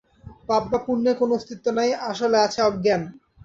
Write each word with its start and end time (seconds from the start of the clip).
পাপ 0.47 0.63
বা 0.71 0.79
পুণ্যের 0.85 1.15
কোন 1.17 1.29
অস্তিত্ব 1.31 1.65
নাই, 1.77 1.89
আসলে 2.09 2.37
আছে 2.39 2.59
অজ্ঞান। 2.61 3.01